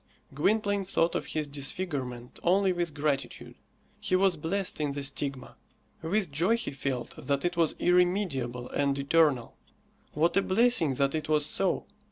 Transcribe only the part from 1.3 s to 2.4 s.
disfigurement